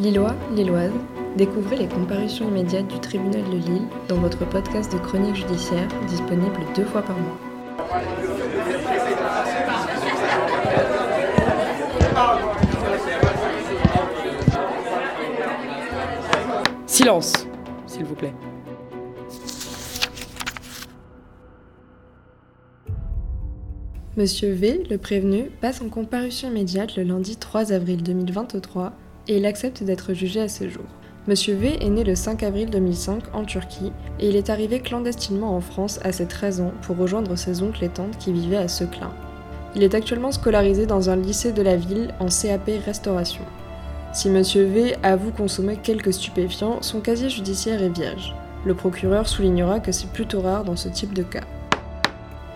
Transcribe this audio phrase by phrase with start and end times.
[0.00, 0.94] Lillois, Lilloise,
[1.36, 6.58] découvrez les comparutions immédiates du tribunal de Lille dans votre podcast de chronique judiciaire disponible
[6.74, 7.38] deux fois par mois.
[16.86, 17.34] Silence,
[17.86, 18.32] s'il vous plaît.
[24.16, 28.94] Monsieur V, le prévenu, passe en comparution immédiate le lundi 3 avril 2023
[29.28, 30.84] et il accepte d'être jugé à ce jour.
[31.26, 35.54] Monsieur V est né le 5 avril 2005 en Turquie et il est arrivé clandestinement
[35.54, 38.68] en France à ses 13 ans pour rejoindre ses oncles et tantes qui vivaient à
[38.68, 39.12] Seclin.
[39.76, 43.44] Il est actuellement scolarisé dans un lycée de la ville en CAP Restauration.
[44.12, 48.34] Si Monsieur V avoue consommer quelques stupéfiants, son casier judiciaire est vierge.
[48.64, 51.44] Le procureur soulignera que c'est plutôt rare dans ce type de cas.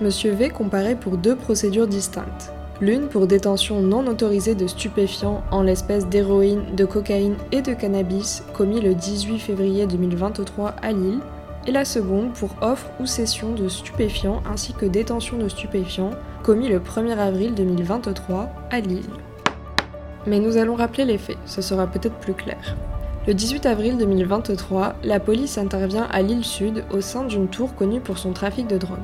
[0.01, 2.51] Monsieur V comparaît pour deux procédures distinctes.
[2.85, 8.43] L'une pour détention non autorisée de stupéfiants en l'espèce d'héroïne, de cocaïne et de cannabis
[8.53, 11.21] commis le 18 février 2023 à Lille,
[11.67, 16.11] et la seconde pour offre ou cession de stupéfiants ainsi que détention de stupéfiants
[16.43, 19.01] commis le 1er avril 2023 à Lille.
[20.27, 22.77] Mais nous allons rappeler les faits, ce sera peut-être plus clair.
[23.27, 28.01] Le 18 avril 2023, la police intervient à Lille Sud au sein d'une tour connue
[28.01, 28.99] pour son trafic de drogue.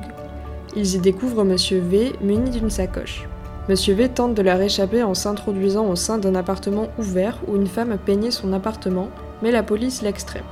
[0.75, 3.27] Ils y découvrent Monsieur V muni d'une sacoche.
[3.69, 7.67] Monsieur V tente de leur échapper en s'introduisant au sein d'un appartement ouvert où une
[7.67, 9.09] femme peignait son appartement,
[9.43, 10.43] mais la police l'extrait.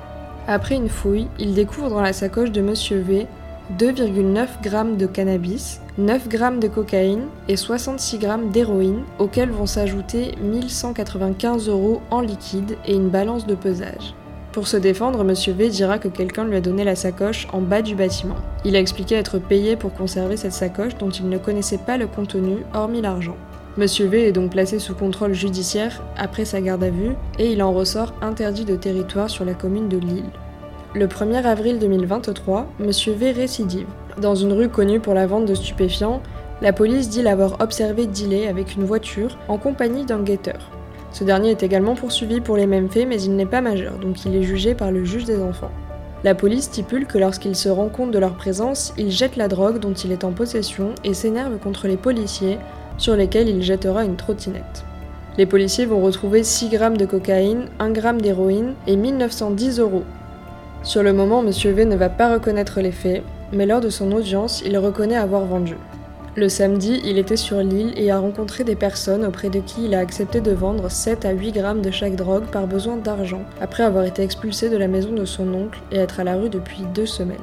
[0.48, 3.26] Après une fouille, ils découvrent dans la sacoche de Monsieur V
[3.78, 10.36] 2,9 g de cannabis, 9 g de cocaïne et 66 g d'héroïne, auxquels vont s'ajouter
[10.42, 14.16] 1195 euros en liquide et une balance de pesage.
[14.52, 17.84] Pour se défendre, Monsieur V dira que quelqu'un lui a donné la sacoche en bas
[17.84, 18.38] du bâtiment.
[18.66, 22.08] Il a expliqué être payé pour conserver cette sacoche dont il ne connaissait pas le
[22.08, 23.38] contenu, hormis l'argent.
[23.78, 27.62] Monsieur V est donc placé sous contrôle judiciaire après sa garde à vue et il
[27.62, 30.32] en ressort interdit de territoire sur la commune de Lille.
[30.96, 33.88] Le 1er avril 2023, Monsieur V récidive.
[34.20, 36.24] Dans une rue connue pour la vente de stupéfiants,
[36.64, 40.72] la police dit l'avoir observé dealer avec une voiture en compagnie d'un guetteur.
[41.12, 44.26] Ce dernier est également poursuivi pour les mêmes faits, mais il n'est pas majeur, donc
[44.26, 45.72] il est jugé par le juge des enfants.
[46.24, 49.80] La police stipule que lorsqu'il se rend compte de leur présence, il jette la drogue
[49.80, 52.58] dont il est en possession et s'énerve contre les policiers,
[52.98, 54.84] sur lesquels il jettera une trottinette.
[55.38, 60.04] Les policiers vont retrouver 6 grammes de cocaïne, 1 gramme d'héroïne et 1910 euros.
[60.84, 61.52] Sur le moment, M.
[61.52, 65.46] V ne va pas reconnaître les faits, mais lors de son audience, il reconnaît avoir
[65.46, 65.78] vendu.
[66.40, 69.94] Le samedi, il était sur l'île et a rencontré des personnes auprès de qui il
[69.94, 73.84] a accepté de vendre 7 à 8 grammes de chaque drogue par besoin d'argent, après
[73.84, 76.84] avoir été expulsé de la maison de son oncle et être à la rue depuis
[76.96, 77.36] deux semaines.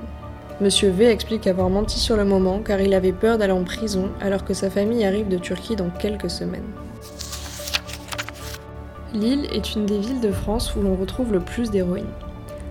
[0.63, 4.09] Monsieur V explique avoir menti sur le moment car il avait peur d'aller en prison
[4.23, 6.73] alors que sa famille arrive de Turquie dans quelques semaines.
[9.13, 12.07] Lille est une des villes de France où l'on retrouve le plus d'héroïne.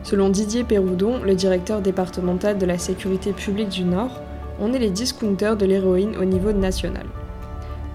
[0.01, 4.23] Selon Didier Péroudon, le directeur départemental de la sécurité publique du Nord,
[4.59, 7.05] on est les discounters de l'héroïne au niveau national.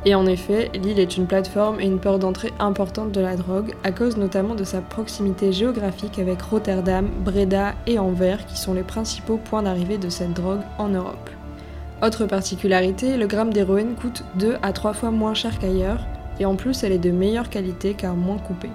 [0.06, 3.74] Et en effet, Lille est une plateforme et une porte d'entrée importante de la drogue,
[3.84, 8.82] à cause notamment de sa proximité géographique avec Rotterdam, Breda et Anvers, qui sont les
[8.82, 11.28] principaux points d'arrivée de cette drogue en Europe.
[12.02, 16.00] Autre particularité, le gramme d'héroïne coûte 2 à 3 fois moins cher qu'ailleurs,
[16.38, 18.70] et en plus elle est de meilleure qualité car moins coupée.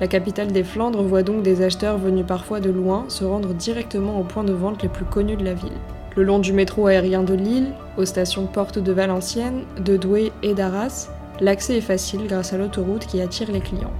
[0.00, 4.18] La capitale des Flandres voit donc des acheteurs venus parfois de loin se rendre directement
[4.18, 5.72] aux points de vente les plus connus de la ville
[6.16, 10.54] le long du métro aérien de Lille, aux stations Porte de Valenciennes, de Douai et
[10.54, 11.10] d'Arras,
[11.40, 13.92] l'accès est facile grâce à l'autoroute qui attire les clients.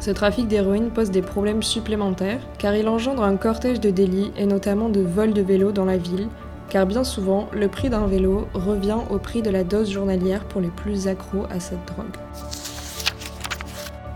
[0.00, 4.46] Ce trafic d'héroïne pose des problèmes supplémentaires car il engendre un cortège de délits et
[4.46, 6.28] notamment de vols de vélos dans la ville,
[6.70, 10.62] car bien souvent le prix d'un vélo revient au prix de la dose journalière pour
[10.62, 12.16] les plus accros à cette drogue.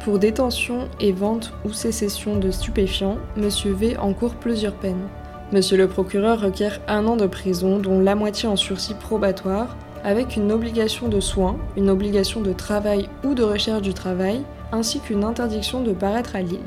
[0.05, 3.49] Pour détention et vente ou sécession de stupéfiants, M.
[3.67, 5.07] V encourt plusieurs peines.
[5.53, 10.37] Monsieur le procureur requiert un an de prison, dont la moitié en sursis probatoire, avec
[10.37, 14.41] une obligation de soins, une obligation de travail ou de recherche du travail,
[14.73, 16.59] ainsi qu'une interdiction de paraître à Lille.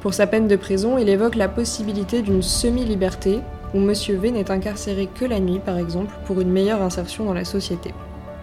[0.00, 3.38] Pour sa peine de prison, il évoque la possibilité d'une semi-liberté,
[3.72, 7.34] où Monsieur V n'est incarcéré que la nuit, par exemple, pour une meilleure insertion dans
[7.34, 7.94] la société.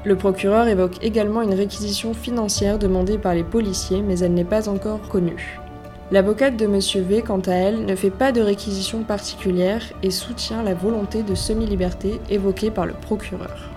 [0.05, 4.69] Le procureur évoque également une réquisition financière demandée par les policiers, mais elle n'est pas
[4.69, 5.59] encore connue.
[6.11, 6.79] L'avocate de M.
[7.07, 11.35] V, quant à elle, ne fait pas de réquisition particulière et soutient la volonté de
[11.35, 13.69] semi-liberté évoquée par le procureur.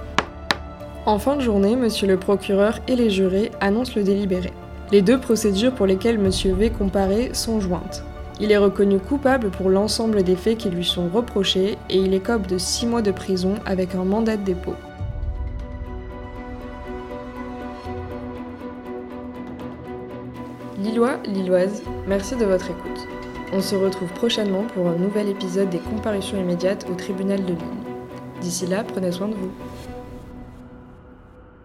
[1.04, 1.88] En fin de journée, M.
[2.08, 4.50] le procureur et les jurés annoncent le délibéré.
[4.92, 6.30] Les deux procédures pour lesquelles M.
[6.56, 8.02] V comparaît sont jointes.
[8.40, 12.46] Il est reconnu coupable pour l'ensemble des faits qui lui sont reprochés et il écope
[12.46, 14.74] de 6 mois de prison avec un mandat de dépôt.
[20.92, 23.08] Lillois, Lilloises, merci de votre écoute.
[23.54, 27.82] On se retrouve prochainement pour un nouvel épisode des comparutions immédiates au tribunal de Lille.
[28.42, 29.50] D'ici là, prenez soin de vous.